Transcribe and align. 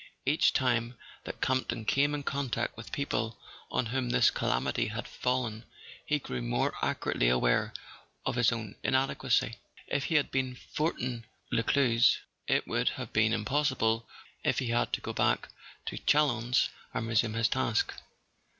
Each 0.25 0.51
time 0.51 0.95
that 1.25 1.41
Campton 1.41 1.85
came 1.85 2.15
in 2.15 2.23
contact 2.23 2.75
with 2.75 2.91
people 2.91 3.37
on 3.69 3.85
whom 3.85 4.09
this 4.09 4.31
calamity 4.31 4.87
had 4.87 5.07
fallen 5.07 5.63
he 6.03 6.17
grew 6.17 6.41
more 6.41 6.73
acutely 6.81 7.29
aware 7.29 7.71
of 8.25 8.33
his 8.33 8.51
own 8.51 8.73
inadequacy. 8.81 9.57
If 9.85 10.05
he 10.05 10.15
had 10.15 10.31
been 10.31 10.55
Fortin 10.55 11.25
Lescluze 11.51 12.17
it 12.47 12.67
would 12.67 12.89
have 12.89 13.13
been 13.13 13.31
impossible 13.31 14.09
for 14.43 14.51
him 14.63 14.87
to 14.91 15.01
go 15.01 15.13
back 15.13 15.49
to 15.85 15.99
Chalons 15.99 16.69
and 16.95 17.07
resume 17.07 17.33
his 17.35 17.47
task. 17.49 17.93